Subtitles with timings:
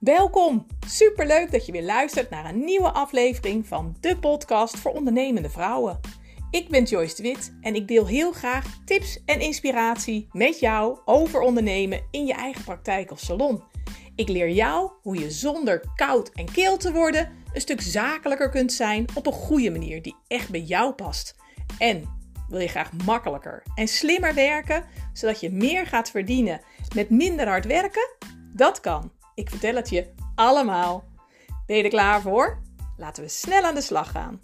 [0.00, 0.66] Welkom!
[0.86, 6.00] Superleuk dat je weer luistert naar een nieuwe aflevering van de podcast voor ondernemende vrouwen.
[6.50, 10.98] Ik ben Joyce de Wit en ik deel heel graag tips en inspiratie met jou
[11.04, 13.62] over ondernemen in je eigen praktijk of salon.
[14.14, 18.72] Ik leer jou hoe je zonder koud en keel te worden een stuk zakelijker kunt
[18.72, 21.36] zijn op een goede manier die echt bij jou past.
[21.78, 22.04] En
[22.48, 26.60] wil je graag makkelijker en slimmer werken, zodat je meer gaat verdienen
[26.94, 28.08] met minder hard werken?
[28.52, 29.18] Dat kan.
[29.40, 31.04] Ik vertel het je allemaal.
[31.66, 32.58] Ben je er klaar voor?
[32.96, 34.40] Laten we snel aan de slag gaan.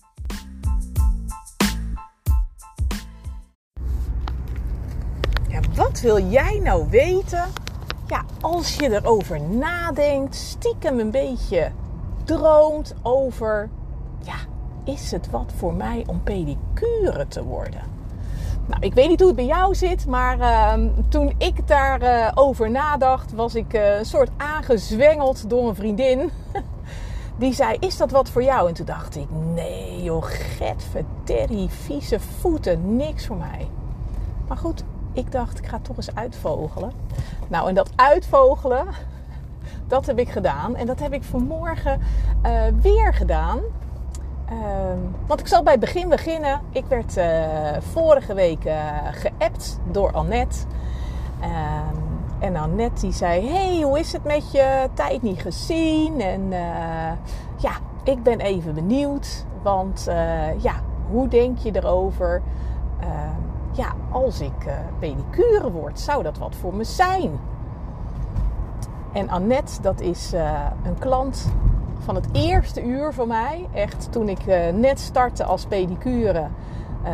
[5.48, 7.52] Ja, wat wil jij nou weten?
[8.08, 11.72] Ja, als je erover nadenkt, stiekem een beetje
[12.24, 13.70] droomt over,
[14.22, 14.36] ja,
[14.84, 17.95] is het wat voor mij om pedicure te worden?
[18.66, 20.72] Nou, ik weet niet hoe het bij jou zit, maar uh,
[21.08, 26.30] toen ik daarover over nadacht, was ik uh, een soort aangezwengeld door een vriendin.
[27.38, 28.68] Die zei: Is dat wat voor jou?
[28.68, 33.68] En toen dacht ik: Nee, joh, getverderrie, vieze voeten, niks voor mij.
[34.48, 36.92] Maar goed, ik dacht: Ik ga toch eens uitvogelen.
[37.48, 38.86] Nou, en dat uitvogelen,
[39.88, 40.76] dat heb ik gedaan.
[40.76, 42.00] En dat heb ik vanmorgen
[42.46, 43.60] uh, weer gedaan.
[44.50, 46.60] Um, want ik zal bij het begin beginnen.
[46.70, 47.24] Ik werd uh,
[47.78, 48.74] vorige week uh,
[49.10, 50.58] geappt door Annette.
[51.42, 52.04] Um,
[52.38, 54.88] en Annette die zei: Hey, hoe is het met je?
[54.94, 56.20] Tijd niet gezien.
[56.20, 57.12] En uh,
[57.56, 57.72] ja,
[58.04, 59.44] ik ben even benieuwd.
[59.62, 60.04] Want
[60.58, 60.74] ja,
[61.10, 62.42] hoe denk je erover?
[63.72, 67.40] ja, als ik pedicure word, zou dat wat voor me zijn?
[69.12, 70.32] En Annette, dat is
[70.82, 71.52] een klant
[71.98, 73.68] van het eerste uur voor mij.
[73.72, 76.46] Echt toen ik uh, net startte als pedicure,
[77.04, 77.10] uh,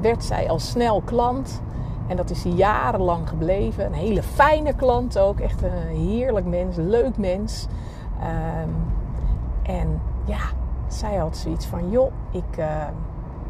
[0.00, 1.62] werd zij al snel klant.
[2.06, 3.86] En dat is jarenlang gebleven.
[3.86, 5.40] Een hele fijne klant ook.
[5.40, 7.66] Echt een heerlijk mens, leuk mens.
[8.20, 8.74] Um,
[9.62, 10.42] en ja,
[10.86, 12.66] zij had zoiets van: joh, ik, uh,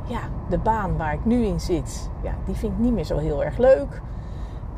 [0.04, 3.18] ja, de baan waar ik nu in zit, ja, die vind ik niet meer zo
[3.18, 4.00] heel erg leuk.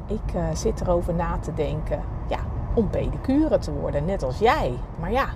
[0.06, 2.38] Ik zit erover na te denken, ja,
[2.74, 4.78] om pedicure te worden, net als jij.
[5.00, 5.26] Maar ja,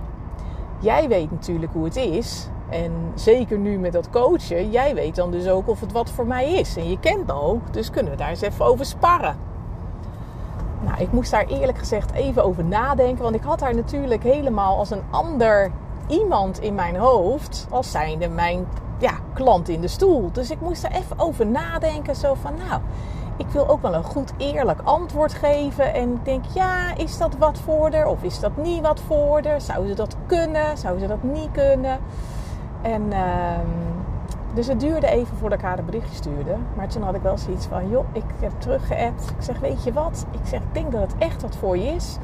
[0.81, 2.47] Jij weet natuurlijk hoe het is.
[2.69, 6.25] En zeker nu met dat coachen, jij weet dan dus ook of het wat voor
[6.25, 6.77] mij is.
[6.77, 9.35] En je kent me ook, dus kunnen we daar eens even over sparren.
[10.83, 13.23] Nou, ik moest daar eerlijk gezegd even over nadenken.
[13.23, 15.71] Want ik had haar natuurlijk helemaal als een ander
[16.07, 17.67] iemand in mijn hoofd.
[17.69, 18.67] Als zijnde mijn
[18.97, 20.31] ja, klant in de stoel.
[20.31, 22.15] Dus ik moest er even over nadenken.
[22.15, 22.81] Zo van, nou,
[23.41, 25.93] ik wil ook wel een goed eerlijk antwoord geven.
[25.93, 28.07] En ik denk, ja, is dat wat voor haar?
[28.07, 29.61] Of is dat niet wat voor haar?
[29.61, 30.77] Zou ze dat kunnen?
[30.77, 31.99] Zou ze dat niet kunnen?
[32.81, 33.19] En uh,
[34.53, 36.55] dus het duurde even voordat ik haar de berichtje stuurde.
[36.75, 39.29] Maar toen had ik wel zoiets van, joh, ik heb teruggeappt.
[39.29, 40.25] Ik zeg, weet je wat?
[40.31, 42.17] Ik zeg, ik denk dat het echt wat voor je is.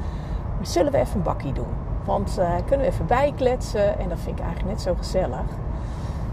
[0.56, 1.74] Maar zullen we even een bakkie doen?
[2.04, 3.98] Want uh, kunnen we even bijkletsen?
[3.98, 5.46] En dat vind ik eigenlijk net zo gezellig.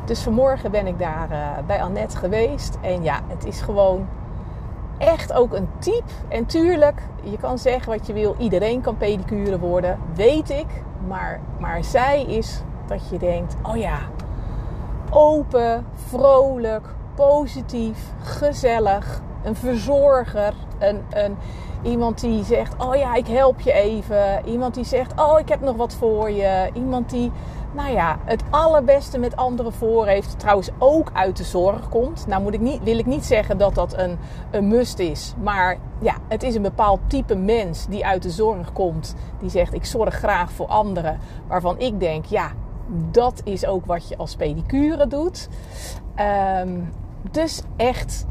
[0.06, 2.78] Dus vanmorgen ben ik daar uh, bij Annette geweest.
[2.82, 4.08] En ja, het is gewoon
[4.98, 6.12] echt ook een type.
[6.28, 8.36] En tuurlijk, je kan zeggen wat je wil.
[8.38, 10.68] Iedereen kan pedicure worden, weet ik.
[11.08, 14.00] Maar, maar zij is dat je denkt, oh ja,
[15.10, 16.86] open, vrolijk,
[17.16, 19.22] positief, gezellig.
[19.44, 21.38] Een verzorger, een, een,
[21.84, 24.46] iemand die zegt, oh ja, ik help je even.
[24.46, 26.70] Iemand die zegt, oh, ik heb nog wat voor je.
[26.74, 27.32] Iemand die
[27.76, 30.40] nou ja, het allerbeste met anderen voor heeft.
[30.40, 32.28] Trouwens ook uit de zorg komt.
[32.28, 34.18] Nou moet ik niet, wil ik niet zeggen dat dat een,
[34.52, 35.34] een must is.
[35.44, 39.16] Maar ja, het is een bepaald type mens die uit de zorg komt.
[39.40, 41.20] Die zegt ik zorg graag voor anderen.
[41.48, 42.52] Waarvan ik denk ja,
[43.12, 45.50] dat is ook wat je als pedicure doet.
[46.60, 46.90] Um,
[47.32, 48.26] dus echt,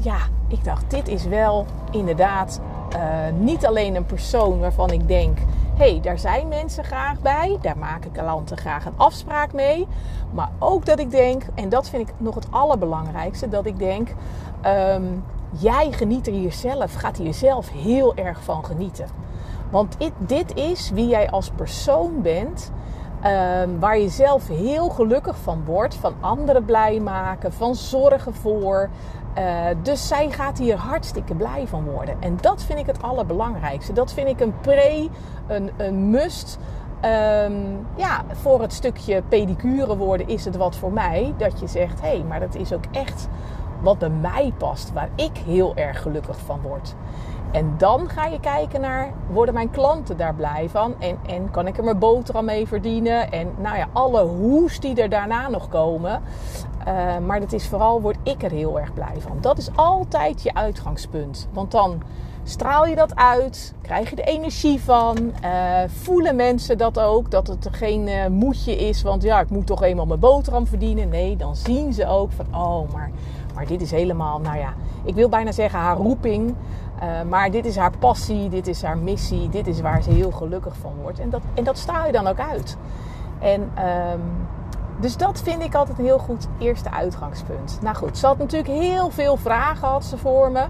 [0.00, 0.18] ja,
[0.48, 2.60] ik dacht dit is wel inderdaad
[2.96, 3.00] uh,
[3.38, 5.38] niet alleen een persoon waarvan ik denk
[5.76, 7.58] hey, daar zijn mensen graag bij.
[7.60, 9.86] Daar maken klanten graag een afspraak mee.
[10.32, 14.08] Maar ook dat ik denk, en dat vind ik nog het allerbelangrijkste, dat ik denk,
[14.66, 19.06] um, jij geniet er hier zelf, gaat hier zelf heel erg van genieten.
[19.70, 22.72] Want dit, dit is wie jij als persoon bent.
[23.24, 25.94] Um, waar je zelf heel gelukkig van wordt.
[25.94, 27.52] Van anderen blij maken.
[27.52, 28.90] Van zorgen voor.
[29.38, 32.16] Uh, dus zij gaat hier hartstikke blij van worden.
[32.20, 33.92] En dat vind ik het allerbelangrijkste.
[33.92, 35.08] Dat vind ik een pre,
[35.46, 36.58] een, een must.
[37.04, 41.34] Um, ja, voor het stukje pedicure worden is het wat voor mij.
[41.36, 43.28] Dat je zegt, hé, hey, maar dat is ook echt
[43.82, 44.92] wat bij mij past.
[44.92, 46.94] Waar ik heel erg gelukkig van word.
[47.52, 50.94] En dan ga je kijken naar, worden mijn klanten daar blij van?
[50.98, 53.32] En, en kan ik er mijn boterham mee verdienen?
[53.32, 56.22] En nou ja, alle hoes die er daarna nog komen.
[56.86, 59.38] Uh, maar dat is vooral, word ik er heel erg blij van.
[59.40, 61.48] Dat is altijd je uitgangspunt.
[61.52, 62.02] Want dan
[62.42, 65.16] straal je dat uit, krijg je de energie van.
[65.44, 69.02] Uh, voelen mensen dat ook, dat het geen uh, moedje is.
[69.02, 71.08] Want ja, ik moet toch eenmaal mijn boterham verdienen.
[71.08, 73.10] Nee, dan zien ze ook van, oh, maar,
[73.54, 74.74] maar dit is helemaal, nou ja,
[75.04, 76.54] ik wil bijna zeggen haar roeping.
[77.28, 80.76] maar dit is haar passie, dit is haar missie, dit is waar ze heel gelukkig
[80.76, 81.18] van wordt.
[81.18, 82.76] En dat, en dat straal je dan ook uit.
[83.40, 83.60] En...
[83.60, 84.54] Um,
[85.00, 87.78] dus dat vind ik altijd een heel goed eerste uitgangspunt.
[87.82, 90.64] Nou goed, ze had natuurlijk heel veel vragen had ze voor me.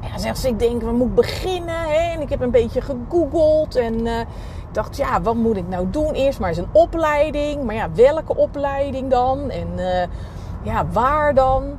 [0.00, 1.78] Ja, zegt ze, ik denk, waar moet ik beginnen?
[1.78, 2.12] Hè?
[2.12, 4.26] En ik heb een beetje gegoogeld en uh, ik
[4.72, 6.12] dacht, ja, wat moet ik nou doen?
[6.12, 7.64] Eerst maar eens een opleiding.
[7.64, 9.50] Maar ja, welke opleiding dan?
[9.50, 10.02] En uh,
[10.62, 11.78] ja, waar dan?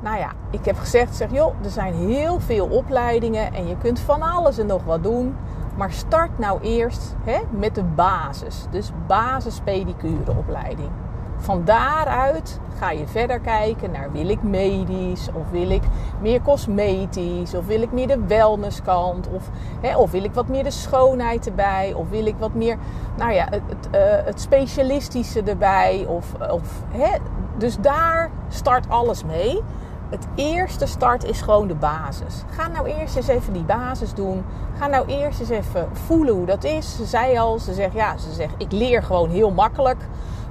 [0.00, 4.00] Nou ja, ik heb gezegd, zeg, joh, er zijn heel veel opleidingen en je kunt
[4.00, 5.36] van alles en nog wat doen.
[5.76, 8.66] Maar start nou eerst hè, met de basis.
[8.70, 10.90] Dus basispedicureopleiding.
[11.38, 15.82] Van daaruit ga je verder kijken naar wil ik medisch of wil ik
[16.20, 19.50] meer cosmetisch of wil ik meer de wellnesskant of,
[19.80, 22.76] hè, of wil ik wat meer de schoonheid erbij of wil ik wat meer
[23.16, 27.16] nou ja, het, het, uh, het specialistische erbij of, of hè,
[27.56, 29.62] dus daar start alles mee
[30.10, 32.42] het eerste start is gewoon de basis.
[32.50, 34.44] Ga nou eerst eens even die basis doen.
[34.78, 36.96] Ga nou eerst eens even voelen hoe dat is.
[36.96, 39.98] Ze zei al, ze zegt ja, ze zegt ik leer gewoon heel makkelijk.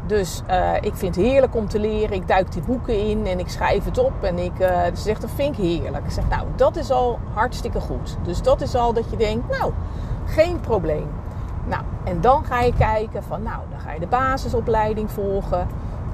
[0.07, 2.15] Dus uh, ik vind het heerlijk om te leren.
[2.15, 4.23] Ik duik die boeken in en ik schrijf het op.
[4.23, 6.05] En ik, uh, ze zegt dat vind ik heerlijk.
[6.05, 8.17] Ik zeg nou, dat is al hartstikke goed.
[8.23, 9.73] Dus dat is al dat je denkt, nou,
[10.25, 11.07] geen probleem.
[11.67, 15.67] Nou, en dan ga je kijken van, nou, dan ga je de basisopleiding volgen.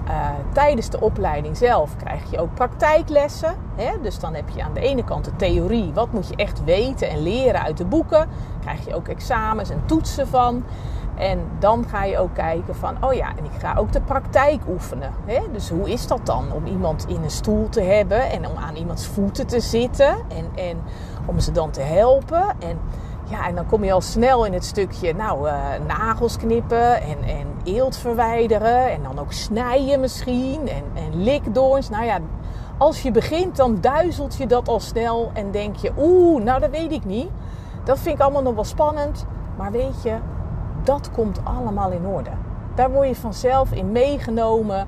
[0.08, 3.56] Uh, tijdens de opleiding zelf krijg je ook praktijklessen.
[3.76, 3.92] Hè?
[4.02, 7.10] Dus dan heb je aan de ene kant de theorie, wat moet je echt weten
[7.10, 8.30] en leren uit de boeken.
[8.60, 10.64] Krijg je ook examens en toetsen van.
[11.16, 14.62] En dan ga je ook kijken van, oh ja, en ik ga ook de praktijk
[14.70, 15.12] oefenen.
[15.26, 15.40] Hè?
[15.52, 18.76] Dus hoe is dat dan om iemand in een stoel te hebben en om aan
[18.76, 20.82] iemands voeten te zitten en, en
[21.26, 22.44] om ze dan te helpen.
[22.60, 22.80] En
[23.32, 25.54] ja, en dan kom je al snel in het stukje, nou, uh,
[25.88, 28.92] nagels knippen en, en eelt verwijderen.
[28.92, 30.68] En dan ook snijden misschien.
[30.68, 31.90] En, en likdoorns.
[31.90, 32.20] Nou ja,
[32.78, 35.32] als je begint, dan duizelt je dat al snel.
[35.34, 37.30] En denk je, oeh, nou dat weet ik niet.
[37.84, 39.26] Dat vind ik allemaal nog wel spannend.
[39.58, 40.16] Maar weet je,
[40.84, 42.32] dat komt allemaal in orde.
[42.76, 44.88] Daar word je vanzelf in meegenomen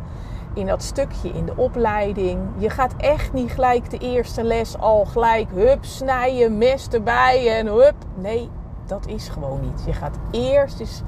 [0.53, 2.39] in dat stukje in de opleiding.
[2.57, 7.67] Je gaat echt niet gelijk de eerste les al gelijk hup snijden, mes erbij en
[7.67, 7.95] hup.
[8.15, 8.49] Nee,
[8.85, 9.83] dat is gewoon niet.
[9.85, 11.01] Je gaat eerst eens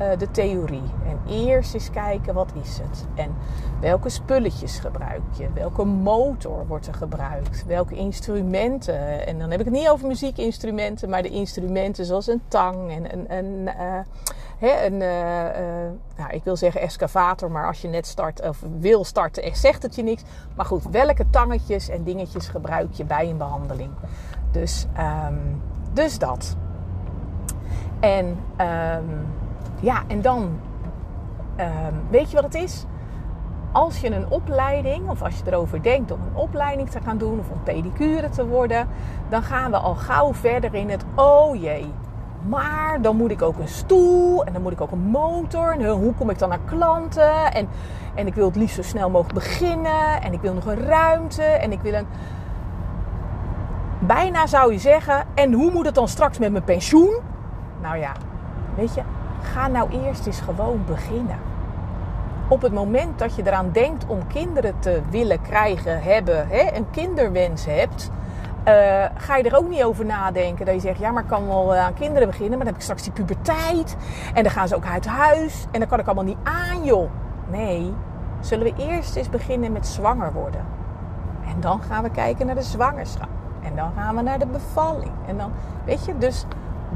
[0.00, 3.34] uh, de theorie en eerst eens kijken wat is het en
[3.80, 9.26] welke spulletjes gebruik je, welke motor wordt er gebruikt, welke instrumenten.
[9.26, 13.12] En dan heb ik het niet over muziekinstrumenten, maar de instrumenten zoals een tang en
[13.12, 13.98] een, een uh,
[14.58, 18.62] Hè, een, uh, uh, nou, ik wil zeggen excavator, maar als je net start of
[18.78, 20.22] wil starten, zegt het je niks.
[20.54, 23.90] Maar goed, welke tangetjes en dingetjes gebruik je bij een behandeling?
[24.50, 24.86] Dus,
[25.26, 25.62] um,
[25.92, 26.56] dus dat.
[28.00, 29.26] En um,
[29.80, 30.60] ja, en dan
[31.60, 32.84] um, weet je wat het is?
[33.72, 37.38] Als je een opleiding, of als je erover denkt om een opleiding te gaan doen
[37.38, 38.88] of om pedicure te worden,
[39.28, 41.92] dan gaan we al gauw verder in het oh jee
[42.48, 45.72] maar dan moet ik ook een stoel en dan moet ik ook een motor.
[45.72, 47.52] En hoe kom ik dan naar klanten?
[47.52, 47.68] En,
[48.14, 50.22] en ik wil het liefst zo snel mogelijk beginnen.
[50.22, 51.42] En ik wil nog een ruimte.
[51.42, 52.06] En ik wil een.
[53.98, 55.24] Bijna zou je zeggen.
[55.34, 57.16] En hoe moet het dan straks met mijn pensioen?
[57.82, 58.12] Nou ja,
[58.74, 59.02] weet je,
[59.42, 61.38] ga nou eerst eens gewoon beginnen.
[62.48, 66.90] Op het moment dat je eraan denkt om kinderen te willen krijgen, hebben, hè, een
[66.90, 68.10] kinderwens hebt
[68.68, 70.66] uh, ga je er ook niet over nadenken.
[70.66, 72.58] Dat je zegt, ja, maar ik kan wel eh, aan kinderen beginnen.
[72.58, 73.96] Maar dan heb ik straks die puberteit.
[74.34, 75.66] En dan gaan ze ook uit huis.
[75.70, 77.10] En dan kan ik allemaal niet aan, joh.
[77.50, 77.94] Nee,
[78.40, 80.64] zullen we eerst eens beginnen met zwanger worden.
[81.46, 83.28] En dan gaan we kijken naar de zwangerschap.
[83.62, 85.12] En dan gaan we naar de bevalling.
[85.26, 85.52] En dan,
[85.84, 86.44] weet je, dus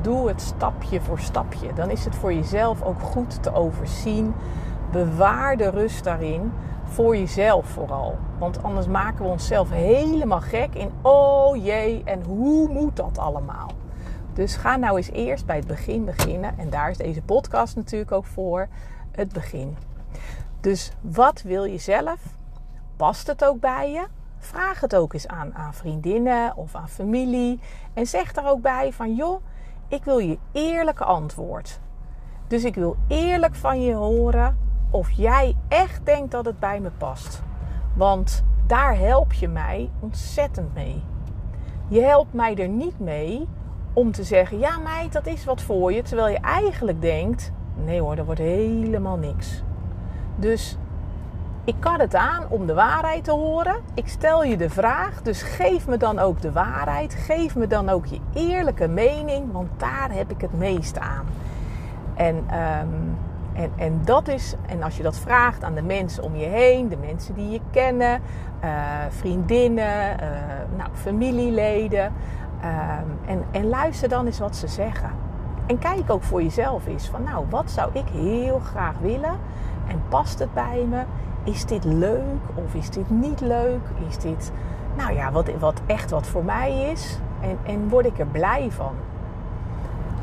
[0.01, 1.73] doe het stapje voor stapje.
[1.75, 4.35] Dan is het voor jezelf ook goed te overzien.
[4.91, 6.53] Bewaar de rust daarin
[6.93, 8.19] voor jezelf vooral.
[8.39, 13.71] Want anders maken we onszelf helemaal gek in oh jee en hoe moet dat allemaal?
[14.33, 16.59] Dus ga nou eens eerst bij het begin beginnen.
[16.59, 18.69] En daar is deze podcast natuurlijk ook voor.
[19.11, 19.77] Het begin.
[20.61, 22.21] Dus wat wil je zelf?
[22.97, 24.07] Past het ook bij je?
[24.39, 27.61] Vraag het ook eens aan, aan vriendinnen of aan familie.
[27.95, 29.43] En zeg er ook bij van joh,
[29.89, 31.81] ik wil je eerlijke antwoord.
[32.47, 34.57] Dus ik wil eerlijk van je horen
[34.93, 37.43] of jij echt denkt dat het bij me past.
[37.95, 41.03] Want daar help je mij ontzettend mee.
[41.89, 43.49] Je helpt mij er niet mee
[43.93, 46.03] om te zeggen: ja, meid, dat is wat voor je.
[46.03, 49.63] Terwijl je eigenlijk denkt: nee hoor, dat wordt helemaal niks.
[50.37, 50.77] Dus
[51.65, 53.77] ik kan het aan om de waarheid te horen.
[53.95, 57.15] Ik stel je de vraag, dus geef me dan ook de waarheid.
[57.15, 61.27] Geef me dan ook je eerlijke mening, want daar heb ik het meest aan.
[62.15, 62.89] En, ehm,
[63.53, 66.89] en, en dat is, en als je dat vraagt aan de mensen om je heen,
[66.89, 68.21] de mensen die je kennen,
[68.65, 68.71] uh,
[69.09, 70.29] vriendinnen, uh,
[70.77, 72.13] nou, familieleden.
[72.61, 75.11] Ehm, en, en luister dan eens wat ze zeggen.
[75.67, 79.39] En kijk ook voor jezelf eens van, nou, wat zou ik heel graag willen?
[79.87, 81.03] En past het bij me?
[81.45, 83.81] Is dit leuk of is dit niet leuk?
[84.09, 84.53] Is dit,
[84.97, 87.19] nou ja, wat, wat echt wat voor mij is?
[87.41, 88.95] En, en word ik er blij van?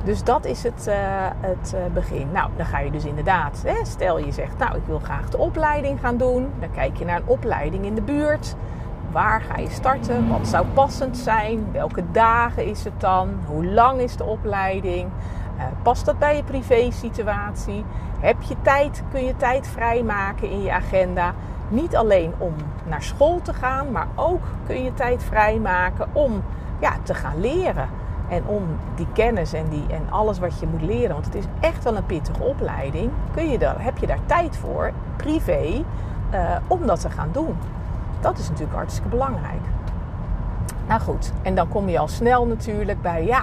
[0.03, 0.95] Dus dat is het, uh,
[1.39, 2.31] het uh, begin.
[2.31, 5.37] Nou, dan ga je dus inderdaad, hè, stel je zegt, nou, ik wil graag de
[5.37, 6.51] opleiding gaan doen.
[6.59, 8.55] Dan kijk je naar een opleiding in de buurt.
[9.11, 10.29] Waar ga je starten?
[10.29, 11.67] Wat zou passend zijn?
[11.71, 13.29] Welke dagen is het dan?
[13.45, 15.09] Hoe lang is de opleiding?
[15.57, 17.85] Uh, past dat bij je privé situatie?
[18.19, 19.03] Heb je tijd?
[19.11, 21.33] Kun je tijd vrijmaken in je agenda?
[21.69, 22.53] Niet alleen om
[22.85, 26.43] naar school te gaan, maar ook kun je tijd vrijmaken om
[26.79, 27.89] ja, te gaan leren.
[28.29, 28.63] En om
[28.95, 31.95] die kennis en, die, en alles wat je moet leren, want het is echt wel
[31.95, 35.83] een pittige opleiding, kun je daar, heb je daar tijd voor, privé,
[36.33, 37.57] uh, om dat te gaan doen.
[38.19, 39.61] Dat is natuurlijk hartstikke belangrijk.
[40.87, 43.41] Nou goed, en dan kom je al snel natuurlijk bij, ja,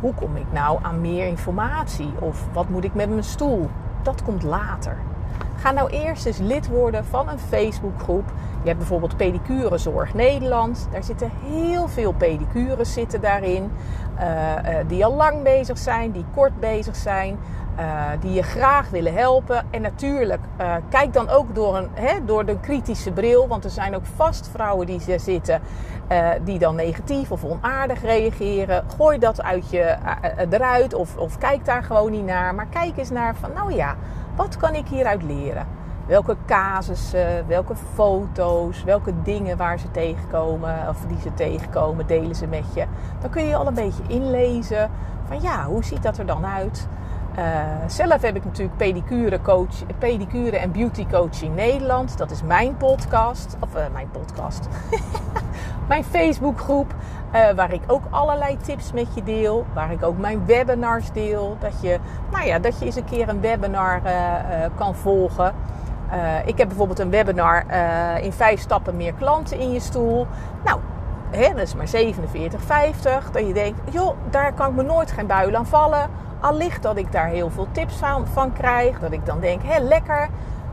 [0.00, 2.12] hoe kom ik nou aan meer informatie?
[2.18, 3.70] Of wat moet ik met mijn stoel?
[4.02, 4.96] Dat komt later.
[5.60, 8.24] Ga nou eerst eens lid worden van een Facebookgroep.
[8.62, 10.88] Je hebt bijvoorbeeld Pedicurezorg Nederland.
[10.92, 13.70] Daar zitten heel veel pedicures zitten daarin.
[14.20, 17.38] Uh, uh, die al lang bezig zijn, die kort bezig zijn.
[17.78, 19.66] Uh, die je graag willen helpen.
[19.70, 20.40] En natuurlijk,
[20.88, 23.48] kijk dan ook door, een, hè, door de kritische bril.
[23.48, 25.60] Want er zijn ook vast vrouwen die er zitten
[26.44, 28.84] die dan negatief of onaardig reageren.
[28.96, 29.96] Gooi dat uit je,
[30.50, 32.54] eruit of, of kijk daar gewoon niet naar.
[32.54, 33.96] Maar kijk eens naar van, nou ja,
[34.36, 35.66] wat kan ik hieruit leren?
[36.06, 42.46] Welke casussen, welke foto's, welke dingen waar ze tegenkomen of die ze tegenkomen, delen ze
[42.46, 42.84] met je.
[43.20, 44.90] Dan kun je al een beetje inlezen
[45.26, 46.88] van ja, hoe ziet dat er dan uit?
[47.38, 47.44] Uh,
[47.86, 52.18] zelf heb ik natuurlijk pedicure, coach, pedicure en beauty coaching Nederland.
[52.18, 53.56] Dat is mijn podcast.
[53.60, 54.68] Of uh, mijn podcast.
[55.88, 56.94] mijn Facebookgroep.
[57.34, 59.66] Uh, waar ik ook allerlei tips met je deel.
[59.74, 61.56] Waar ik ook mijn webinars deel.
[61.60, 61.98] Dat je,
[62.30, 64.00] nou ja, dat je eens een keer een webinar
[64.74, 65.54] kan volgen.
[66.44, 67.64] ik heb bijvoorbeeld een webinar
[68.22, 70.26] in vijf stappen meer klanten in je stoel.
[70.64, 70.80] Nou,
[71.30, 73.30] hè, dat is maar 47,50.
[73.32, 76.10] Dat je denkt, joh, daar kan ik me nooit geen buil aan vallen
[76.40, 79.00] Allicht dat ik daar heel veel tips van, van krijg.
[79.00, 80.28] Dat ik dan denk, hé, lekker.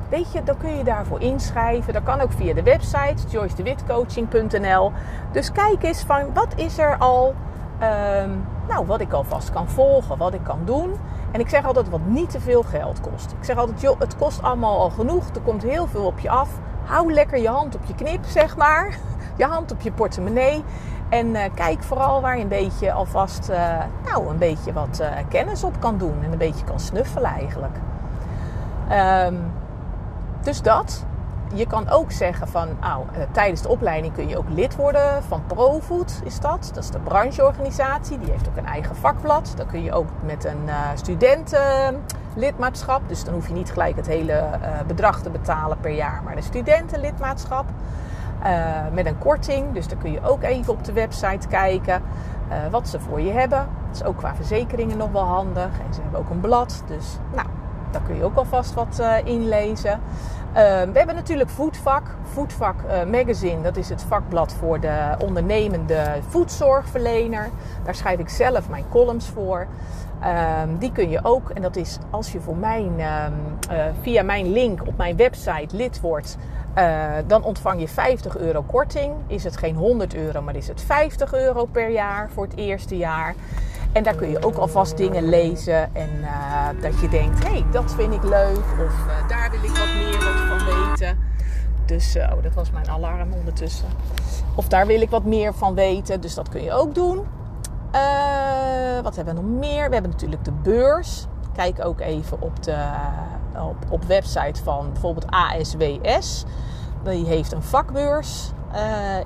[0.10, 1.94] Weet je, dan kun je daarvoor inschrijven.
[1.94, 4.92] Dat kan ook via de website joycedewitcoaching.nl.
[5.32, 7.36] Dus kijk eens van wat is er al,
[7.82, 10.94] um, nou, wat ik alvast kan volgen, wat ik kan doen.
[11.32, 13.32] En ik zeg altijd wat niet te veel geld kost.
[13.32, 15.30] Ik zeg altijd, joh, het kost allemaal al genoeg.
[15.30, 16.50] Er komt heel veel op je af.
[16.86, 18.98] Hou lekker je hand op je knip, zeg maar.
[19.38, 20.64] Je hand op je portemonnee.
[21.10, 23.58] En uh, kijk vooral waar je een beetje alvast uh,
[24.06, 26.24] nou, een beetje wat uh, kennis op kan doen.
[26.24, 27.76] En een beetje kan snuffelen eigenlijk.
[28.92, 29.52] Um,
[30.48, 31.06] dus dat.
[31.54, 35.44] Je kan ook zeggen van, nou, tijdens de opleiding kun je ook lid worden van
[35.48, 36.72] ProFood, is dat.
[36.74, 38.20] Dat is de brancheorganisatie.
[38.20, 39.54] Die heeft ook een eigen vakblad.
[39.56, 43.02] Dan kun je ook met een studentenlidmaatschap.
[43.08, 44.44] Dus dan hoef je niet gelijk het hele
[44.88, 47.66] bedrag te betalen per jaar, maar een studentenlidmaatschap.
[48.92, 49.74] Met een korting.
[49.74, 52.02] Dus dan kun je ook even op de website kijken
[52.72, 53.68] wat ze voor je hebben.
[53.88, 55.70] Dat is ook qua verzekeringen nog wel handig.
[55.88, 56.84] En ze hebben ook een blad.
[56.88, 57.48] Dus nou,
[57.92, 60.00] daar kun je ook alvast wat inlezen.
[60.58, 62.04] We hebben natuurlijk Voedvak.
[62.24, 62.76] Voedvak
[63.12, 67.50] Magazine, dat is het vakblad voor de ondernemende voedzorgverlener.
[67.84, 69.68] Daar schrijf ik zelf mijn columns voor.
[70.24, 73.34] Um, die kun je ook, en dat is als je voor mijn, um,
[74.02, 76.38] via mijn link op mijn website lid wordt,
[76.78, 79.14] uh, dan ontvang je 50 euro korting.
[79.28, 82.98] Is het geen 100 euro, maar is het 50 euro per jaar voor het eerste
[82.98, 83.36] jaar.
[83.92, 85.96] En daar kun je ook alvast dingen lezen.
[85.96, 88.58] En uh, dat je denkt, hé, hey, dat vind ik leuk.
[88.58, 91.18] Of uh, daar wil ik wat meer van weten.
[91.86, 93.88] Dus, oh, dat was mijn alarm ondertussen.
[94.56, 96.22] Of daar wil ik wat meer van weten.
[96.22, 97.18] Dus dat kun je ook doen.
[99.04, 99.88] wat hebben we nog meer?
[99.88, 101.26] We hebben natuurlijk de beurs.
[101.56, 102.86] Kijk ook even op de
[103.54, 106.46] op, op website van bijvoorbeeld ASWS.
[107.04, 108.52] Die heeft een vakbeurs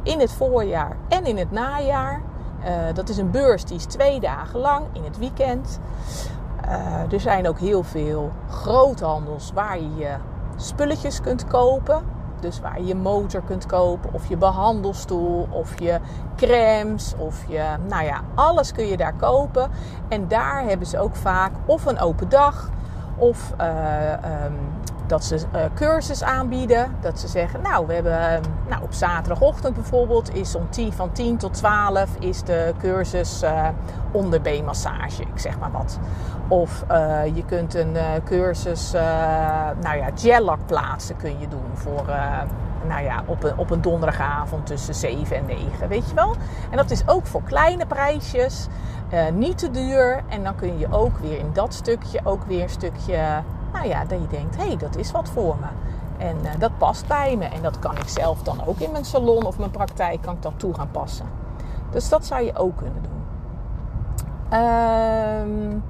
[0.03, 2.21] in het voorjaar en in het najaar.
[2.65, 5.79] Uh, dat is een beurs die is twee dagen lang in het weekend.
[6.65, 10.15] Uh, er zijn ook heel veel groothandels waar je je
[10.55, 12.19] spulletjes kunt kopen.
[12.39, 15.99] Dus waar je je motor kunt kopen, of je behandelstoel, of je
[16.35, 19.69] crèmes, of je, nou ja, alles kun je daar kopen.
[20.07, 22.69] En daar hebben ze ook vaak of een open dag,
[23.21, 24.11] of uh,
[24.45, 24.53] um,
[25.07, 26.95] dat ze uh, cursus aanbieden.
[26.99, 31.37] Dat ze zeggen, nou, we hebben nou, op zaterdagochtend bijvoorbeeld is om 10, van 10
[31.37, 33.67] tot 12 is de cursus uh,
[34.11, 35.21] onderbeenmassage.
[35.21, 35.99] Ik zeg maar wat.
[36.47, 36.85] Of
[37.33, 38.91] je kunt een cursus,
[39.81, 42.05] nou ja, gel plaatsen kun je doen voor,
[42.87, 45.87] nou ja, op een, op een donderdagavond tussen 7 en 9.
[45.87, 46.35] Weet je wel?
[46.69, 48.67] En dat is ook voor kleine prijsjes.
[49.33, 50.23] Niet te duur.
[50.27, 54.05] En dan kun je ook weer in dat stukje ook weer een stukje nou ja,
[54.05, 55.67] dat je denkt, hé, hey, dat is wat voor me.
[56.25, 57.45] En uh, dat past bij me.
[57.45, 60.41] En dat kan ik zelf dan ook in mijn salon of mijn praktijk kan ik
[60.41, 61.25] dat toe gaan passen.
[61.89, 63.19] Dus dat zou je ook kunnen doen.
[64.59, 65.83] Um,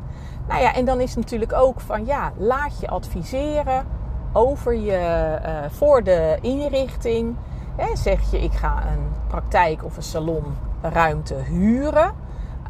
[0.47, 3.85] nou ja, en dan is natuurlijk ook van ja, laat je adviseren
[4.33, 7.35] over je uh, voor de inrichting.
[7.75, 12.13] Hè, zeg je, ik ga een praktijk of een salonruimte huren.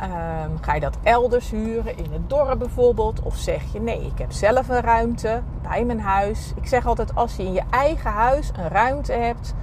[0.04, 3.22] Um, ga je dat elders huren, in het dorp bijvoorbeeld?
[3.22, 6.54] Of zeg je nee, ik heb zelf een ruimte bij mijn huis.
[6.56, 9.54] Ik zeg altijd, als je in je eigen huis een ruimte hebt,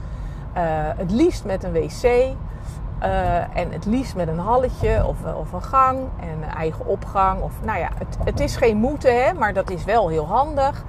[0.57, 0.62] uh,
[0.97, 5.62] het liefst met een wc uh, en het liefst met een halletje of, of een
[5.62, 7.42] gang en een eigen opgang.
[7.42, 10.85] Of, nou ja, het, het is geen moeten, hè, maar dat is wel heel handig.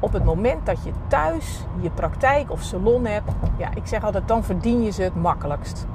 [0.00, 4.28] Op het moment dat je thuis je praktijk of salon hebt, ja, ik zeg altijd,
[4.28, 5.86] dan verdien je ze het makkelijkst.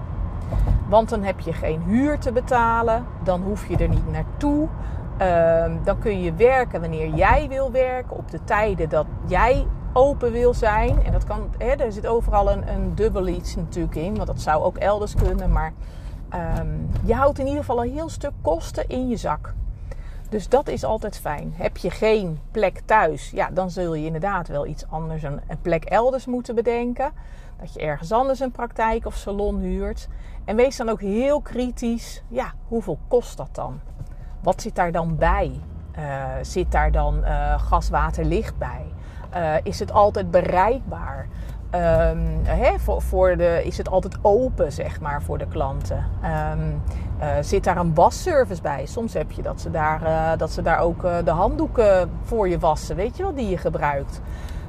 [0.90, 3.06] Want dan heb je geen huur te betalen.
[3.24, 4.68] Dan hoef je er niet naartoe.
[5.22, 8.18] Uh, dan kun je werken wanneer jij wil werken.
[8.18, 11.04] Op de tijden dat jij open wil zijn.
[11.04, 14.16] En dat kan, hè, er zit overal een, een dubbel iets natuurlijk in.
[14.16, 15.52] Want dat zou ook elders kunnen.
[15.52, 15.74] Maar
[16.60, 19.54] um, je houdt in ieder geval een heel stuk kosten in je zak.
[20.30, 21.54] Dus dat is altijd fijn.
[21.56, 25.84] Heb je geen plek thuis, ja, dan zul je inderdaad wel iets anders, een plek
[25.84, 27.12] elders moeten bedenken.
[27.60, 30.08] Dat je ergens anders een praktijk of salon huurt.
[30.46, 32.24] En wees dan ook heel kritisch.
[32.28, 33.80] Ja, hoeveel kost dat dan?
[34.42, 35.52] Wat zit daar dan bij?
[36.00, 38.86] Uh, zit daar dan uh, gas, water, licht bij?
[39.36, 41.28] Uh, is het altijd bereikbaar?
[42.44, 46.06] Hè, voor, voor, de, is het altijd open, zeg maar, voor de klanten?
[46.52, 46.82] Um,
[47.42, 48.86] zit daar een wasservice bij?
[48.86, 52.96] Soms heb je dat ze daar, dat ze daar ook de handdoeken voor je wassen,
[52.96, 54.22] weet je wel, die je gebruikt.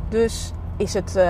[0.08, 1.24] Dus is het, uh,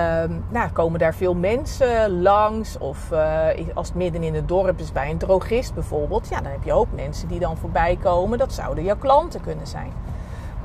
[0.49, 2.77] nou, komen daar veel mensen langs.
[2.77, 6.29] Of uh, als het midden in het dorp is bij een drogist bijvoorbeeld.
[6.29, 8.37] Ja, dan heb je ook mensen die dan voorbij komen.
[8.37, 9.91] Dat zouden jouw klanten kunnen zijn.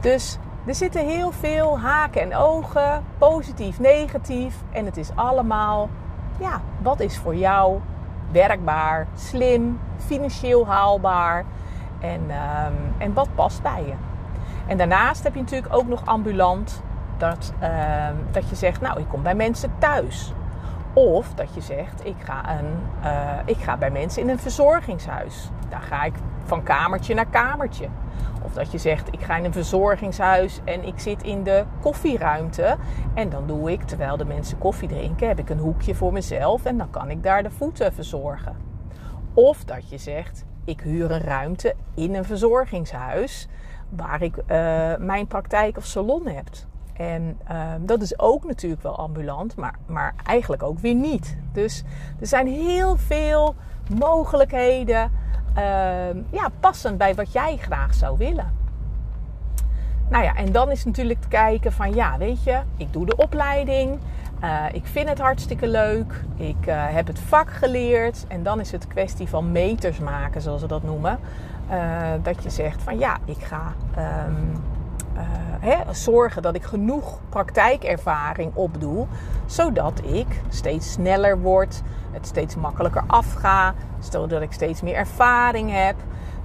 [0.00, 3.04] Dus er zitten heel veel haken en ogen.
[3.18, 4.56] Positief, negatief.
[4.70, 5.88] En het is allemaal,
[6.38, 7.80] ja, wat is voor jou
[8.32, 11.44] werkbaar, slim, financieel haalbaar.
[12.00, 13.94] En, um, en wat past bij je.
[14.66, 16.82] En daarnaast heb je natuurlijk ook nog ambulant
[17.16, 20.32] dat, uh, dat je zegt, nou, ik kom bij mensen thuis.
[20.92, 25.50] Of dat je zegt, ik ga, een, uh, ik ga bij mensen in een verzorgingshuis.
[25.68, 27.88] Daar ga ik van kamertje naar kamertje.
[28.42, 32.76] Of dat je zegt, ik ga in een verzorgingshuis en ik zit in de koffieruimte.
[33.14, 36.64] En dan doe ik, terwijl de mensen koffie drinken, heb ik een hoekje voor mezelf.
[36.64, 38.56] En dan kan ik daar de voeten verzorgen.
[39.34, 43.48] Of dat je zegt, ik huur een ruimte in een verzorgingshuis
[43.88, 44.44] waar ik uh,
[44.98, 46.46] mijn praktijk of salon heb.
[46.96, 51.36] En um, dat is ook natuurlijk wel ambulant, maar, maar eigenlijk ook weer niet.
[51.52, 51.84] Dus
[52.20, 53.54] er zijn heel veel
[53.98, 55.10] mogelijkheden,
[55.56, 55.62] uh,
[56.30, 58.52] ja, passend bij wat jij graag zou willen.
[60.08, 63.16] Nou ja, en dan is natuurlijk te kijken van, ja, weet je, ik doe de
[63.16, 63.98] opleiding.
[64.42, 66.24] Uh, ik vind het hartstikke leuk.
[66.36, 68.24] Ik uh, heb het vak geleerd.
[68.28, 71.18] En dan is het kwestie van meters maken, zoals ze dat noemen.
[71.70, 73.72] Uh, dat je zegt van ja, ik ga
[74.26, 74.62] um,
[75.60, 79.06] hè, zorgen dat ik genoeg praktijkervaring opdoe,
[79.46, 85.96] zodat ik steeds sneller word, het steeds makkelijker afga, zodat ik steeds meer ervaring heb.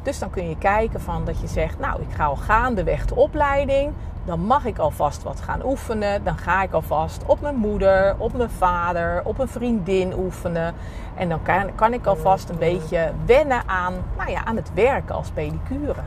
[0.03, 3.15] Dus dan kun je kijken van dat je zegt, nou ik ga al gaandeweg de
[3.15, 3.93] opleiding,
[4.25, 6.23] dan mag ik alvast wat gaan oefenen.
[6.23, 10.73] Dan ga ik alvast op mijn moeder, op mijn vader, op een vriendin oefenen.
[11.15, 15.15] En dan kan, kan ik alvast een beetje wennen aan, nou ja, aan het werken
[15.15, 16.01] als pedicure.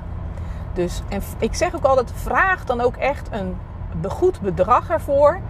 [0.73, 3.57] Dus en ik zeg ook altijd: vraag dan ook echt een
[4.09, 5.41] goed bedrag ervoor.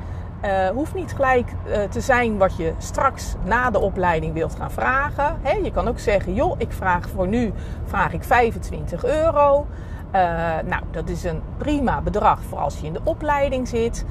[0.45, 4.71] Uh, hoeft niet gelijk uh, te zijn wat je straks na de opleiding wilt gaan
[4.71, 5.41] vragen.
[5.63, 7.53] Je kan ook zeggen: joh, ik vraag voor nu
[7.85, 9.67] vraag ik 25 euro.
[10.15, 10.21] Uh,
[10.65, 14.05] nou, dat is een prima bedrag voor als je in de opleiding zit.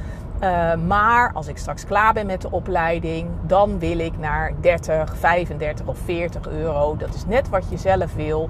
[0.88, 5.86] maar als ik straks klaar ben met de opleiding, dan wil ik naar 30, 35
[5.86, 6.95] of 40 euro.
[6.97, 8.50] Dat is net wat je zelf wil.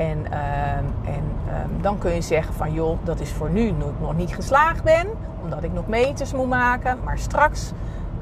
[0.00, 0.76] En, uh,
[1.14, 4.82] en uh, dan kun je zeggen van joh, dat is voor nu nog niet geslaagd
[4.82, 5.06] ben,
[5.42, 6.98] omdat ik nog meters moet maken.
[7.04, 7.72] Maar straks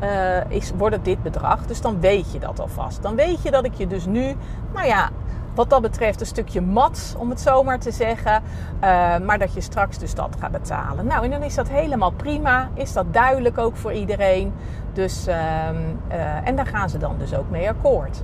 [0.02, 1.66] uh, is, wordt het dit bedrag.
[1.66, 3.02] Dus dan weet je dat alvast.
[3.02, 4.34] Dan weet je dat ik je dus nu,
[4.74, 5.10] nou ja,
[5.54, 8.42] wat dat betreft een stukje mat, om het zo maar te zeggen.
[8.84, 11.06] Uh, maar dat je straks dus dat gaat betalen.
[11.06, 12.68] Nou, en dan is dat helemaal prima.
[12.74, 14.52] Is dat duidelijk ook voor iedereen.
[14.92, 18.22] Dus, uh, uh, en daar gaan ze dan dus ook mee akkoord.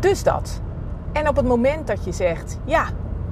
[0.00, 0.60] Dus dat.
[1.12, 2.86] En op het moment dat je zegt, ja,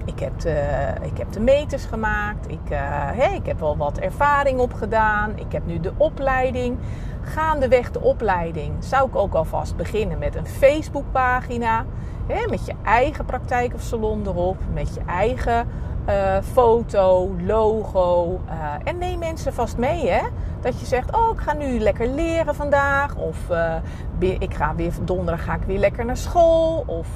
[0.05, 4.59] ik heb de, ik heb de meters gemaakt, ik, hey, ik heb wel wat ervaring
[4.59, 6.79] opgedaan, ik heb nu de opleiding.
[7.23, 11.85] Gaandeweg de opleiding zou ik ook alvast beginnen met een Facebookpagina.
[12.31, 14.57] Met je eigen praktijk of salon erop.
[14.73, 15.69] Met je eigen
[16.09, 18.41] uh, foto, logo.
[18.47, 20.09] Uh, en neem mensen vast mee.
[20.09, 20.23] Hè?
[20.61, 23.17] Dat je zegt, oh ik ga nu lekker leren vandaag.
[23.17, 23.75] Of uh,
[24.19, 26.85] ik ga weer donderdag ga ik weer lekker naar school.
[26.87, 27.09] Of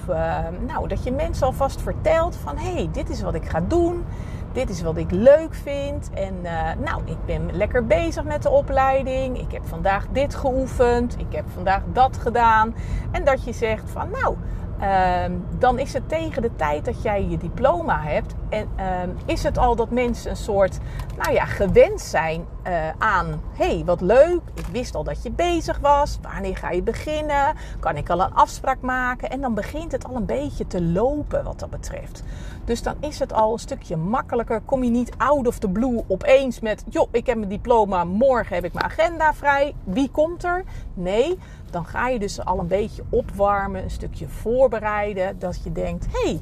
[0.66, 4.04] nou, dat je mensen alvast vertelt van hé, hey, dit is wat ik ga doen
[4.52, 6.10] dit is wat ik leuk vind.
[6.12, 6.34] En
[6.84, 9.38] nou, ik ben lekker bezig met de opleiding.
[9.38, 11.18] Ik heb vandaag dit geoefend.
[11.18, 12.74] Ik heb vandaag dat gedaan.
[13.10, 14.36] En dat je zegt van nou,
[14.84, 15.24] uh,
[15.58, 18.34] dan is het tegen de tijd dat jij je diploma hebt.
[18.48, 18.84] En uh,
[19.26, 20.78] is het al dat mensen een soort,
[21.16, 24.40] nou ja, gewend zijn uh, aan, hey, wat leuk.
[24.54, 26.18] Ik wist al dat je bezig was.
[26.22, 27.54] Wanneer ga je beginnen?
[27.80, 29.30] Kan ik al een afspraak maken?
[29.30, 32.22] En dan begint het al een beetje te lopen wat dat betreft.
[32.64, 34.60] Dus dan is het al een stukje makkelijker.
[34.60, 38.54] Kom je niet out of the blue opeens met, joh, ik heb mijn diploma, morgen
[38.54, 39.74] heb ik mijn agenda vrij.
[39.84, 40.64] Wie komt er?
[40.94, 41.38] Nee,
[41.70, 45.38] dan ga je dus al een beetje opwarmen, een stukje voorbereiden.
[45.38, 46.40] Dat je denkt, hey,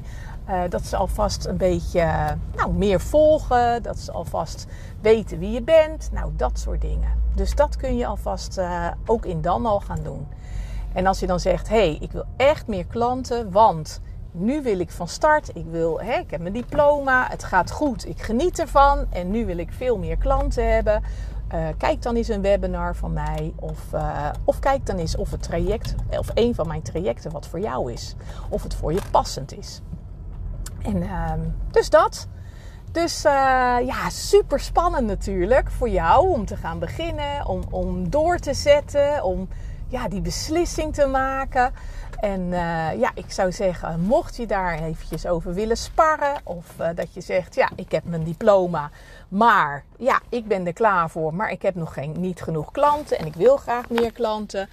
[0.49, 3.83] uh, dat ze alvast een beetje nou, meer volgen.
[3.83, 4.65] Dat ze alvast
[5.01, 6.09] weten wie je bent.
[6.11, 7.09] Nou, dat soort dingen.
[7.35, 10.27] Dus dat kun je alvast uh, ook in dan al gaan doen.
[10.93, 14.01] En als je dan zegt, hé, hey, ik wil echt meer klanten, want
[14.31, 15.55] nu wil ik van start.
[15.55, 19.05] Ik, wil, hè, ik heb mijn diploma, het gaat goed, ik geniet ervan.
[19.09, 21.03] En nu wil ik veel meer klanten hebben.
[21.77, 23.53] Kijk dan eens een webinar van mij.
[23.59, 23.79] Of,
[24.43, 27.91] of kijk dan eens of het traject, of een van mijn trajecten wat voor jou
[27.91, 28.15] is.
[28.49, 29.81] Of het voor je passend is.
[30.83, 31.31] En uh,
[31.71, 32.27] dus dat.
[32.91, 33.31] Dus uh,
[33.85, 37.45] ja, super spannend natuurlijk voor jou om te gaan beginnen.
[37.45, 39.23] Om, om door te zetten.
[39.23, 39.47] Om
[39.87, 41.73] ja, die beslissing te maken.
[42.19, 46.35] En uh, ja, ik zou zeggen, mocht je daar eventjes over willen sparren.
[46.43, 48.89] Of uh, dat je zegt, ja, ik heb mijn diploma.
[49.27, 51.33] Maar ja, ik ben er klaar voor.
[51.33, 53.17] Maar ik heb nog geen, niet genoeg klanten.
[53.17, 54.69] En ik wil graag meer klanten.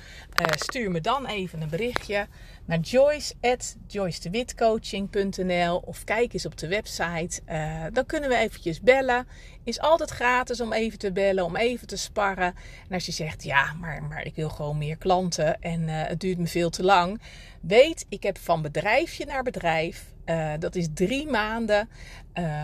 [0.50, 2.26] Stuur me dan even een berichtje
[2.70, 7.40] naar Joyce at joycedewitcoaching.nl of kijk eens op de website.
[7.48, 9.26] Uh, dan kunnen we eventjes bellen.
[9.64, 12.54] Is altijd gratis om even te bellen, om even te sparren.
[12.88, 16.20] En als je zegt, ja, maar, maar ik wil gewoon meer klanten en uh, het
[16.20, 17.20] duurt me veel te lang.
[17.60, 20.04] Weet, ik heb van bedrijfje naar bedrijf.
[20.26, 21.88] Uh, dat is drie maanden.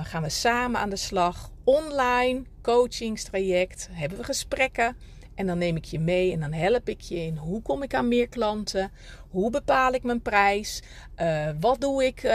[0.03, 1.51] gaan we samen aan de slag.
[1.65, 3.89] Online coachingstraject.
[3.93, 4.97] Hebben we gesprekken.
[5.37, 7.95] En dan neem ik je mee en dan help ik je in hoe kom ik
[7.95, 8.91] aan meer klanten?
[9.37, 10.83] Hoe bepaal ik mijn prijs?
[11.21, 12.31] Uh, wat doe ik uh,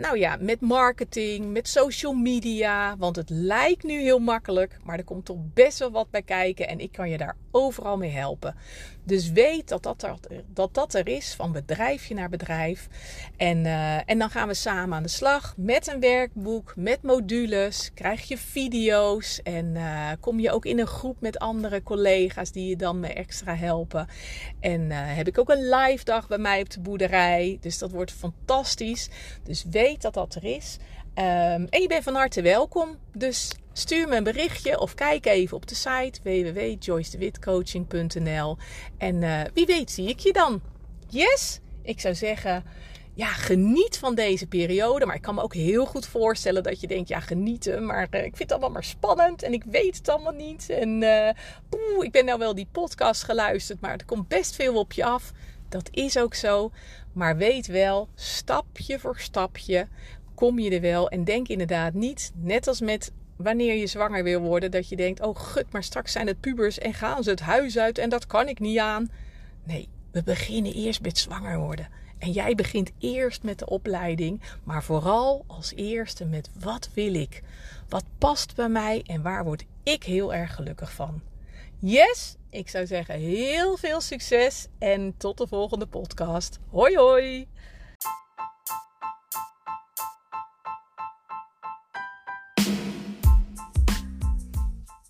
[0.00, 2.96] nou ja, met marketing, met social media?
[2.96, 6.68] Want het lijkt nu heel makkelijk, maar er komt toch best wel wat bij kijken
[6.68, 8.54] en ik kan je daar overal mee helpen.
[9.04, 10.14] Dus weet dat dat er,
[10.46, 12.88] dat dat er is, van bedrijfje naar bedrijf.
[13.36, 17.90] En, uh, en dan gaan we samen aan de slag met een werkboek, met modules.
[17.94, 19.76] Krijg je video's en
[20.20, 24.06] kom je ook in een groep met andere collega's die je dan extra helpen.
[24.60, 27.58] En heb ik ook een live dag bij mij op de boerderij.
[27.60, 29.08] Dus dat wordt fantastisch.
[29.42, 30.78] Dus weet dat dat er is.
[31.14, 32.96] Um, en je bent van harte welkom.
[33.12, 38.56] Dus stuur me een berichtje of kijk even op de site www.joycedewitcoaching.nl.
[38.98, 40.60] En uh, wie weet zie ik je dan.
[41.08, 41.60] Yes?
[41.82, 42.64] Ik zou zeggen,
[43.14, 45.06] ja, geniet van deze periode.
[45.06, 47.86] Maar ik kan me ook heel goed voorstellen dat je denkt, ja, genieten.
[47.86, 50.70] Maar uh, ik vind het allemaal maar spannend en ik weet het allemaal niet.
[50.70, 51.28] En uh,
[52.00, 55.32] ik ben nou wel die podcast geluisterd, maar er komt best veel op je af.
[55.72, 56.70] Dat is ook zo.
[57.12, 59.88] Maar weet wel, stapje voor stapje
[60.34, 61.08] kom je er wel.
[61.08, 65.20] En denk inderdaad niet, net als met wanneer je zwanger wil worden, dat je denkt:
[65.20, 68.26] oh gut, maar straks zijn het pubers en gaan ze het huis uit en dat
[68.26, 69.10] kan ik niet aan.
[69.64, 71.88] Nee, we beginnen eerst met zwanger worden.
[72.18, 77.42] En jij begint eerst met de opleiding, maar vooral als eerste met wat wil ik?
[77.88, 81.20] Wat past bij mij en waar word ik heel erg gelukkig van?
[81.84, 86.58] Yes, ik zou zeggen heel veel succes en tot de volgende podcast.
[86.70, 87.48] Hoi hoi!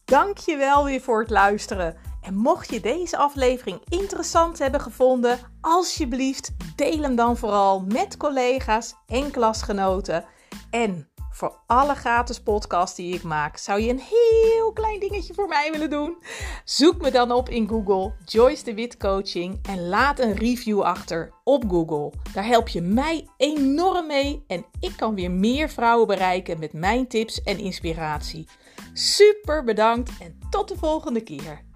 [0.05, 1.97] Dankjewel weer voor het luisteren.
[2.23, 8.95] En mocht je deze aflevering interessant hebben gevonden, alsjeblieft deel hem dan vooral met collega's
[9.07, 10.25] en klasgenoten.
[10.71, 13.57] En voor alle gratis podcasts die ik maak.
[13.57, 16.17] Zou je een heel klein dingetje voor mij willen doen?
[16.65, 21.33] Zoek me dan op in Google, Joyce de Wit Coaching en laat een review achter
[21.45, 22.13] op Google.
[22.33, 27.09] Daar help je mij enorm mee en ik kan weer meer vrouwen bereiken met mijn
[27.09, 28.49] tips en inspiratie.
[28.93, 31.72] Super bedankt en tot de volgende keer.